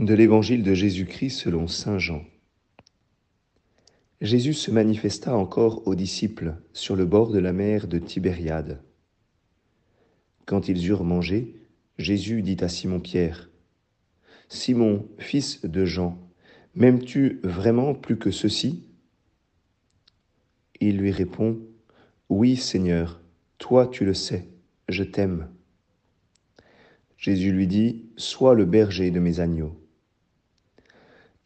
[0.00, 2.24] De l'Évangile de Jésus-Christ selon Saint Jean.
[4.22, 8.80] Jésus se manifesta encore aux disciples sur le bord de la mer de Tibériade.
[10.46, 11.54] Quand ils eurent mangé,
[11.98, 13.50] Jésus dit à Simon-Pierre,
[14.48, 16.18] Simon, fils de Jean,
[16.74, 18.88] m'aimes-tu vraiment plus que ceci?
[20.80, 21.60] Il lui répond,
[22.30, 23.20] Oui Seigneur,
[23.58, 24.48] toi tu le sais,
[24.88, 25.50] je t'aime.
[27.18, 29.76] Jésus lui dit, Sois le berger de mes agneaux.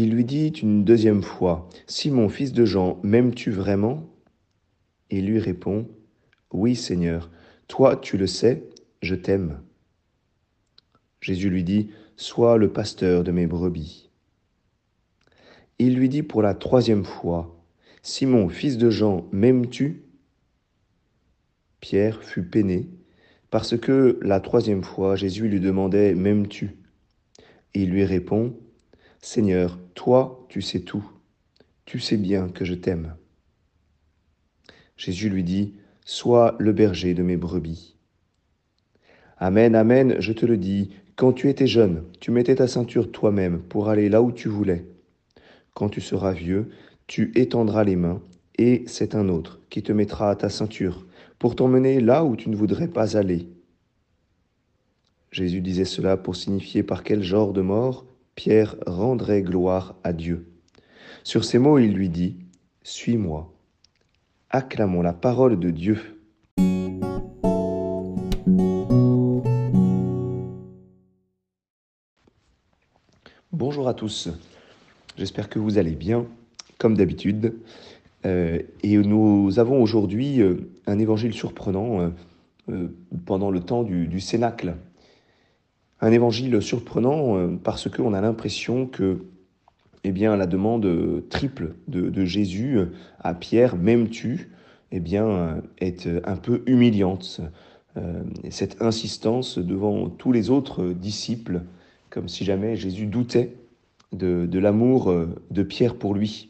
[0.00, 4.08] Il lui dit une deuxième fois, Simon, fils de Jean, m'aimes-tu vraiment?
[5.10, 5.88] Il lui répond,
[6.52, 7.32] Oui Seigneur,
[7.66, 8.62] toi tu le sais,
[9.02, 9.60] je t'aime.
[11.20, 14.08] Jésus lui dit, Sois le pasteur de mes brebis.
[15.80, 17.60] Il lui dit pour la troisième fois,
[18.00, 20.04] Simon, fils de Jean, m'aimes-tu?
[21.80, 22.88] Pierre fut peiné
[23.50, 26.76] parce que la troisième fois, Jésus lui demandait, M'aimes-tu?
[27.74, 28.54] Il lui répond,
[29.30, 31.04] Seigneur, toi, tu sais tout,
[31.84, 33.14] tu sais bien que je t'aime.
[34.96, 35.74] Jésus lui dit,
[36.06, 37.98] Sois le berger de mes brebis.
[39.36, 43.60] Amen, amen, je te le dis, quand tu étais jeune, tu mettais ta ceinture toi-même
[43.60, 44.86] pour aller là où tu voulais.
[45.74, 46.70] Quand tu seras vieux,
[47.06, 48.22] tu étendras les mains,
[48.56, 51.06] et c'est un autre qui te mettra à ta ceinture
[51.38, 53.46] pour t'emmener là où tu ne voudrais pas aller.
[55.30, 58.07] Jésus disait cela pour signifier par quel genre de mort
[58.38, 60.46] Pierre rendrait gloire à Dieu.
[61.24, 62.36] Sur ces mots, il lui dit,
[62.84, 63.52] Suis-moi.
[64.50, 65.98] Acclamons la parole de Dieu.
[73.50, 74.28] Bonjour à tous,
[75.16, 76.24] j'espère que vous allez bien,
[76.78, 77.58] comme d'habitude.
[78.24, 82.12] Euh, et nous avons aujourd'hui euh, un évangile surprenant
[82.70, 82.86] euh,
[83.26, 84.76] pendant le temps du, Cénacle.
[86.00, 89.24] Un évangile surprenant parce qu'on a l'impression que
[90.04, 92.78] eh bien, la demande triple de, Jésus
[93.18, 94.52] à Pierre, m'aimes-tu
[94.92, 97.40] eh bien, est un peu humiliante.
[98.48, 101.62] cette insistance devant tous les autres disciples,
[102.10, 103.56] comme si jamais Jésus doutait
[104.12, 105.12] de l'amour
[105.50, 106.48] de Pierre pour lui.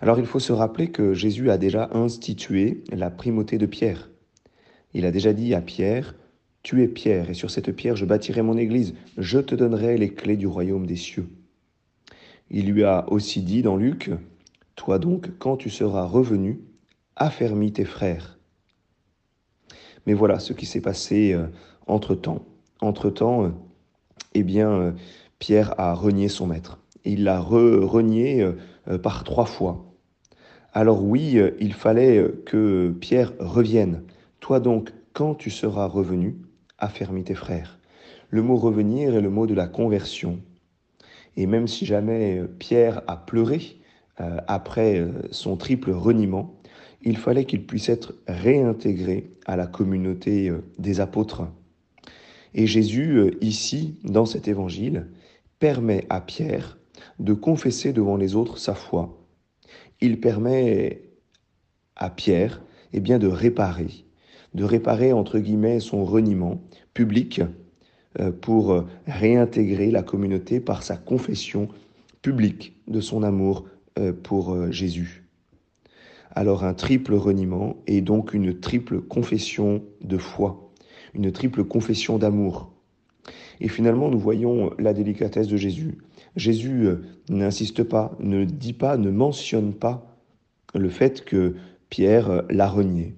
[0.00, 4.10] Alors il faut se rappeler que Jésus a déjà institué la primauté de Pierre.
[4.94, 6.14] Il a déjà dit à Pierre,
[6.62, 10.12] Tu es Pierre, et sur cette pierre je bâtirai mon église, je te donnerai les
[10.12, 11.28] clés du royaume des cieux.
[12.50, 14.10] Il lui a aussi dit dans Luc,
[14.74, 16.60] Toi donc, quand tu seras revenu,
[17.16, 18.38] affermis tes frères.
[20.06, 21.48] Mais voilà ce qui s'est passé euh,
[21.86, 22.46] entre-temps.
[22.80, 23.50] Entre-temps, euh,
[24.32, 24.92] eh bien, euh,
[25.38, 26.78] Pierre a renié son maître.
[27.04, 28.46] Il l'a renié
[29.02, 29.86] par trois fois.
[30.74, 34.02] Alors oui, il fallait que Pierre revienne.
[34.40, 36.36] Toi donc, quand tu seras revenu,
[36.78, 37.78] affermis tes frères.
[38.30, 40.40] Le mot revenir est le mot de la conversion.
[41.36, 43.74] Et même si jamais euh, Pierre a pleuré
[44.48, 46.58] après son triple reniement,
[47.02, 51.46] il fallait qu'il puisse être réintégré à la communauté des apôtres.
[52.52, 55.06] Et Jésus, ici, dans cet évangile,
[55.60, 56.78] permet à Pierre
[57.20, 59.18] de confesser devant les autres sa foi
[60.00, 61.02] il permet
[61.96, 62.62] à Pierre
[62.92, 64.04] eh bien, de réparer,
[64.58, 66.60] de réparer entre guillemets son reniement
[66.92, 67.40] public
[68.20, 71.68] euh, pour réintégrer la communauté par sa confession
[72.22, 73.64] publique de son amour
[73.98, 75.24] euh, pour euh, Jésus.
[76.34, 80.70] Alors un triple reniement et donc une triple confession de foi,
[81.14, 82.72] une triple confession d'amour.
[83.60, 85.98] Et finalement, nous voyons la délicatesse de Jésus.
[86.36, 90.16] Jésus euh, n'insiste pas, ne dit pas, ne mentionne pas
[90.74, 91.56] le fait que
[91.90, 93.16] Pierre euh, l'a renié.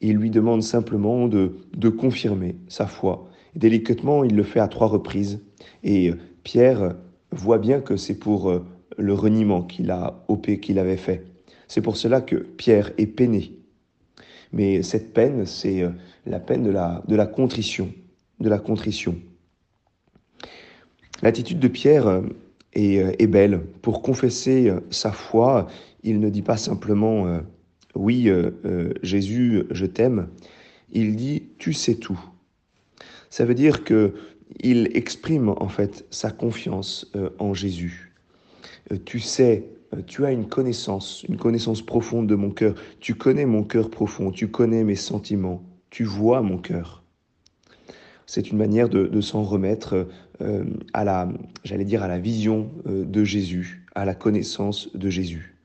[0.00, 3.28] Il lui demande simplement de, de confirmer sa foi.
[3.56, 5.40] Délicatement, il le fait à trois reprises.
[5.82, 6.94] Et euh, Pierre
[7.32, 8.62] voit bien que c'est pour
[8.96, 11.26] le reniement qu'il a opé, qu'il avait fait.
[11.66, 13.52] C'est pour cela que Pierre est peiné.
[14.52, 15.84] Mais cette peine, c'est
[16.24, 17.92] la peine de la, de la contrition,
[18.40, 19.16] de la contrition.
[21.22, 22.22] L'attitude de Pierre euh,
[22.76, 23.60] euh, est, belle.
[23.82, 25.66] Pour confesser euh, sa foi,
[26.04, 27.40] il ne dit pas simplement
[27.98, 28.30] Oui,
[29.02, 30.28] Jésus, je t'aime.
[30.92, 32.20] Il dit Tu sais tout.
[33.28, 34.14] Ça veut dire que
[34.60, 38.12] il exprime en fait sa confiance en Jésus.
[39.04, 39.64] tu sais,
[40.06, 42.74] tu as une connaissance, une connaissance profonde de mon cœur.
[43.00, 47.02] Tu connais mon cœur profond, tu connais mes sentiments, tu vois mon cœur
[48.28, 50.06] c'est une manière de, s'en remettre
[50.42, 51.28] euh, à la,
[51.64, 55.57] j'allais dire, à la vision euh, de Jésus, à la connaissance de Jésus.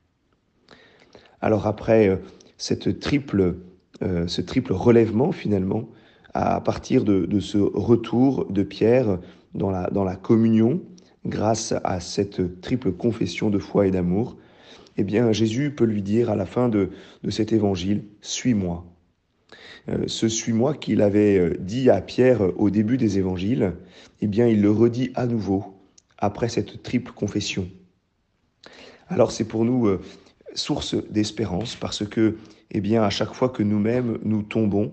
[1.44, 2.16] Alors après euh,
[2.56, 3.56] cette triple,
[4.00, 5.88] ce triple relèvement finalement,
[6.32, 9.18] à partir de, ce retour de Pierre
[9.54, 10.80] dans la, dans la communion
[11.26, 14.36] grâce à cette triple confession de foi et d'amour,
[14.96, 16.90] eh bien Jésus peut lui dire à la fin de,
[17.28, 18.84] cet évangile, Suis-moi.
[19.88, 23.74] Euh, ce Suis-moi qu'il avait euh, dit à Pierre au début des évangiles,
[24.22, 25.74] eh bien il le redit à nouveau
[26.16, 27.68] après cette triple confession.
[29.08, 30.00] Alors c'est pour nous euh,
[30.54, 32.36] source d'espérance parce que,
[32.70, 34.92] eh bien, à chaque fois que nous-mêmes nous tombons,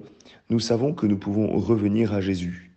[0.49, 2.71] nous savons que nous pouvons revenir à Jésus,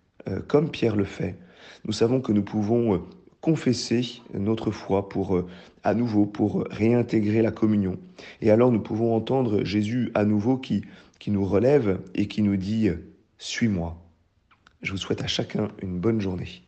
[0.47, 1.37] comme Pierre le fait.
[1.85, 3.03] Nous savons que nous pouvons
[3.45, 5.47] confesser notre foi pour euh,
[5.83, 7.99] à nouveau pour réintégrer la communion.
[8.41, 10.81] Et alors nous pouvons entendre Jésus à nouveau qui,
[11.19, 12.89] qui nous relève et qui nous dit
[13.37, 14.03] Suis-moi.
[14.81, 16.64] Je vous souhaite à chacun une bonne journée.